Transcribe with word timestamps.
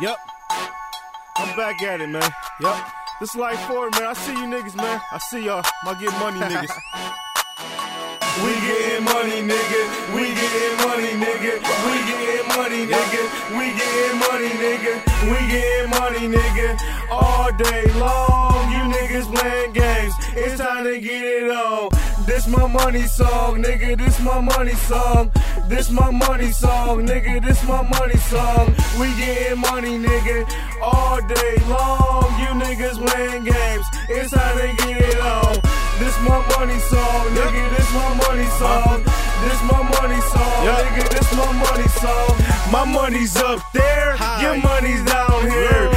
Yep. 0.00 0.16
I'm 1.36 1.56
back 1.58 1.82
at 1.82 2.00
it, 2.00 2.08
man. 2.08 2.22
Yep. 2.62 2.76
This 3.20 3.36
life 3.36 3.60
for 3.60 3.66
forward, 3.68 3.92
man. 4.00 4.04
I 4.08 4.14
see 4.14 4.32
you 4.32 4.46
niggas, 4.48 4.74
man. 4.74 4.98
I 5.12 5.18
see 5.18 5.44
y'all. 5.44 5.62
My 5.84 5.92
get 6.00 6.08
money 6.18 6.40
niggas. 6.40 6.72
We 8.40 8.52
getting 8.64 9.04
money, 9.04 9.44
nigga. 9.44 9.80
We 10.16 10.32
getting 10.32 10.76
money, 10.88 11.12
nigga. 11.20 11.52
We 11.84 11.94
getting 12.08 12.48
money, 12.48 12.86
nigga. 12.88 13.22
We 13.52 13.64
getting 13.76 14.18
money, 14.24 14.48
nigga. 14.56 14.92
We 15.28 15.38
getting 15.52 15.90
money, 15.90 16.24
nigga. 16.32 16.80
All 17.10 17.52
day 17.52 17.84
long, 18.00 18.72
you 18.72 18.80
niggas 18.96 19.28
playing 19.36 19.72
games. 19.74 20.14
It's 20.34 20.56
time 20.62 20.84
to 20.84 20.98
get 20.98 21.22
it 21.22 21.50
on. 21.50 21.90
This 22.26 22.46
my 22.46 22.66
money 22.66 23.02
song, 23.02 23.62
nigga. 23.62 23.96
This 23.98 24.20
my 24.20 24.40
money 24.40 24.74
song. 24.74 25.30
This 25.68 25.90
my 25.90 26.10
money 26.10 26.50
song, 26.52 27.06
nigga. 27.06 27.42
This 27.44 27.62
my 27.64 27.82
money 27.82 28.16
song. 28.16 28.74
We 28.98 29.06
getting 29.16 29.60
money, 29.60 29.98
nigga. 29.98 30.48
All 30.82 31.20
day 31.26 31.56
long, 31.68 32.28
you 32.40 32.50
niggas 32.62 32.98
playing 33.06 33.44
games. 33.44 33.86
It's 34.08 34.30
time 34.32 34.58
to 34.58 34.86
get 34.86 35.00
it 35.00 35.20
on. 35.20 35.54
This 35.98 36.16
my 36.26 36.38
money 36.56 36.78
song, 36.90 37.26
nigga. 37.36 37.76
This 37.76 37.92
my 37.92 38.08
money 38.24 38.48
song. 38.60 39.02
This 39.44 39.60
my 39.70 39.82
money 39.82 40.20
song, 40.32 40.66
nigga. 40.66 41.08
This 41.10 41.32
my 41.34 41.52
money 41.52 41.88
song. 41.88 42.40
My 42.70 42.84
money's 42.84 43.36
up 43.36 43.60
there, 43.72 44.16
your 44.40 44.56
money's 44.62 45.04
down 45.04 45.42
here. 45.50 45.89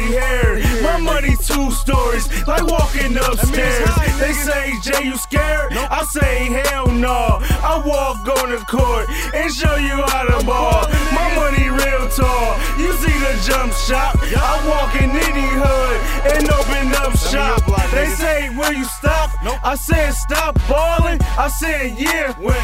My 0.00 0.98
money's 1.00 1.46
two 1.46 1.70
stories, 1.70 2.28
like 2.46 2.66
walking 2.66 3.16
upstairs. 3.16 3.88
They 4.20 4.32
say, 4.32 4.72
Jay, 4.82 5.06
you 5.06 5.16
scared? 5.16 5.72
I 5.72 6.04
say, 6.04 6.44
hell 6.46 6.88
no. 6.88 7.38
I 7.40 7.82
walk 7.84 8.26
on 8.42 8.50
the 8.50 8.58
court 8.68 9.08
and 9.34 9.52
show 9.52 9.76
you 9.76 9.96
how 10.12 10.24
to 10.24 10.44
ball. 10.44 10.88
My 11.12 11.34
money 11.34 11.68
real 11.68 12.08
tall. 12.10 12.56
You 12.78 12.92
see 12.92 13.16
the 13.24 13.34
jump 13.46 13.72
shot? 13.72 14.16
I 14.20 14.68
walk 14.68 14.94
in 15.00 15.10
any 15.10 15.48
hood 15.48 15.96
and 16.36 16.50
open 16.50 16.92
up 17.02 17.16
shop. 17.16 17.64
They 17.92 18.06
say, 18.06 18.50
will 18.50 18.72
you 18.72 18.84
stop? 18.84 19.30
I 19.64 19.76
said, 19.76 20.12
stop 20.12 20.58
balling. 20.68 21.20
I 21.38 21.48
said, 21.48 21.98
yeah. 21.98 22.32
When, 22.38 22.54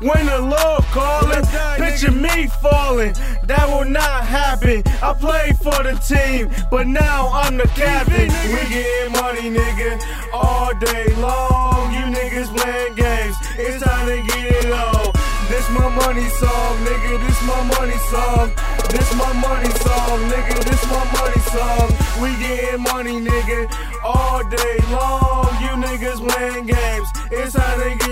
when 0.00 0.26
the 0.26 0.40
Lord 0.40 0.82
calling, 0.92 1.44
picture 1.76 2.12
me 2.12 2.48
falling. 2.60 3.14
That 3.44 3.68
will 3.68 3.88
not 3.88 4.24
happen. 4.24 4.82
I 5.02 5.14
played 5.14 5.56
for 5.58 5.82
the 5.82 5.94
team, 6.04 6.50
but 6.70 6.86
now 6.86 7.28
I'm 7.32 7.56
the 7.56 7.68
captain. 7.78 8.28
We 8.52 8.60
getting 8.68 9.12
money, 9.12 9.48
nigga, 9.50 10.00
all 10.32 10.74
day 10.78 11.14
long. 11.16 11.92
You 11.92 12.04
niggas 12.12 12.50
playing 12.56 12.94
games. 12.94 13.36
It's 13.58 13.82
time 13.82 14.06
to 14.08 14.16
get 14.26 14.64
it 14.64 14.72
on. 14.72 15.12
This 15.48 15.70
my 15.70 15.88
money 15.88 16.28
song, 16.42 16.76
nigga. 16.84 17.26
This 17.26 17.40
my 17.46 17.62
money 17.78 17.98
song. 18.10 18.52
This 18.90 19.14
my 19.14 19.32
money 19.40 19.70
song, 19.80 20.18
nigga. 20.28 20.56
This 20.64 20.82
my 20.90 21.04
money 21.14 21.40
song. 21.54 21.86
We 22.20 22.28
getting 22.42 22.82
money, 22.82 23.20
nigga, 23.20 23.70
all 24.02 24.42
day 24.48 24.78
long. 24.90 25.46
You 25.62 25.72
niggas 25.78 26.20
playing 26.28 26.66
games. 26.66 27.08
It's 27.30 27.54
time 27.54 27.80
to 27.80 27.96
get. 27.96 28.05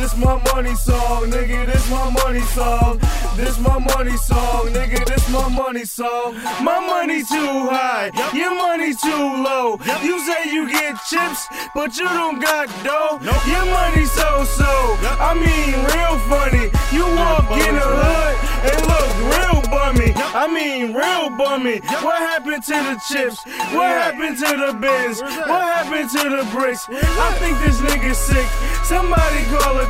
This 0.00 0.16
my 0.16 0.42
money 0.54 0.74
song, 0.76 1.30
nigga. 1.30 1.66
This 1.66 1.90
my 1.90 2.08
money 2.08 2.40
song. 2.40 2.98
This 3.36 3.58
my 3.60 3.78
money 3.78 4.16
song, 4.16 4.68
nigga. 4.72 5.04
This 5.04 5.28
my 5.28 5.46
money 5.48 5.84
song. 5.84 6.36
My 6.64 6.80
money 6.80 7.22
too 7.22 7.68
high, 7.68 8.10
your 8.32 8.54
money 8.54 8.94
too 8.94 9.24
low. 9.44 9.78
You 10.02 10.18
say 10.24 10.52
you 10.52 10.70
get 10.70 10.96
chips, 11.04 11.46
but 11.74 11.98
you 11.98 12.08
don't 12.08 12.40
got 12.40 12.68
dough. 12.82 13.20
Your 13.44 13.66
money 13.66 14.06
so 14.06 14.44
so. 14.44 14.72
I 15.20 15.36
mean, 15.36 15.76
real 15.92 16.16
funny. 16.32 16.72
You 16.96 17.04
walk 17.20 17.44
in 17.60 17.74
the 17.76 17.84
hood 17.84 18.34
and 18.72 18.80
look 18.88 19.10
real 19.36 19.60
bummy. 19.70 20.12
I 20.16 20.48
mean, 20.48 20.94
real 20.94 21.28
bummy. 21.36 21.80
What 22.02 22.18
happened 22.18 22.64
to 22.64 22.76
the 22.88 22.96
chips? 23.08 23.44
What 23.76 23.92
happened 24.00 24.38
to 24.38 24.50
the 24.64 24.72
bins? 24.80 25.20
What 25.20 25.62
happened 25.76 26.08
to 26.16 26.22
the 26.24 26.48
bricks? 26.56 26.88
I 26.88 27.36
think 27.38 27.58
this 27.60 27.78
nigga 27.80 28.14
sick. 28.14 28.48
Somebody 28.84 29.29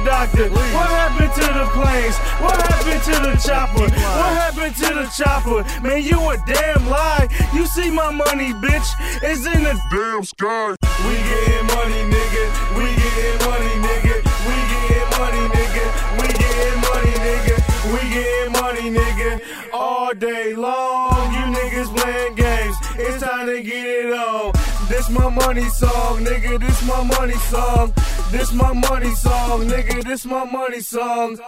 doctor. 0.04 0.48
What 0.50 0.90
happened 0.90 1.32
to 1.34 1.46
the 1.52 1.66
planes? 1.72 2.16
What 2.40 2.56
happened 2.56 3.02
to 3.04 3.14
the 3.30 3.34
chopper? 3.46 3.88
What 3.88 4.32
happened 4.42 4.74
to 4.76 4.88
the 4.94 5.06
chopper? 5.16 5.64
Man, 5.82 6.02
you 6.02 6.18
a 6.30 6.36
damn 6.46 6.86
lie. 6.88 7.28
You 7.54 7.66
see 7.66 7.90
my 7.90 8.10
money, 8.10 8.52
bitch. 8.54 8.88
It's 9.22 9.46
in 9.46 9.64
the 9.64 9.78
damn 9.90 10.24
sky. 10.24 10.76
We 11.06 11.14
getting 11.16 11.66
money, 11.66 12.02
nigga. 12.12 12.44
We 12.76 12.84
getting 12.96 13.38
money, 13.46 13.72
nigga. 13.84 14.14
We 14.46 14.56
getting 14.72 15.10
money, 15.18 15.44
nigga. 15.54 15.84
We 16.20 16.26
getting 16.28 16.80
money, 16.88 17.14
nigga. 17.24 17.56
We 17.92 18.00
getting 18.14 18.52
money, 18.52 18.86
nigga. 18.90 19.40
All 19.72 20.14
day 20.14 20.54
long, 20.54 21.32
you 21.32 21.44
niggas 21.56 21.94
playing 21.96 22.34
games. 22.34 22.76
It's 22.96 23.22
time 23.22 23.46
to 23.46 23.62
get 23.62 23.86
it 23.86 24.12
on. 24.12 24.52
This 24.90 25.08
my 25.08 25.28
money 25.28 25.68
song, 25.68 26.24
nigga. 26.24 26.58
This 26.58 26.82
my 26.84 27.04
money 27.04 27.38
song. 27.52 27.92
This 28.32 28.52
my 28.52 28.72
money 28.72 29.14
song, 29.14 29.68
nigga. 29.68 30.02
This 30.02 30.26
my 30.26 30.42
money 30.42 30.80
song. 30.80 31.38